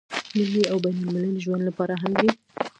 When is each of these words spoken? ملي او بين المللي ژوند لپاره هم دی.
ملي 0.37 0.63
او 0.71 0.77
بين 0.83 0.95
المللي 1.01 1.39
ژوند 1.45 1.61
لپاره 1.69 1.93
هم 2.01 2.11
دی. 2.19 2.29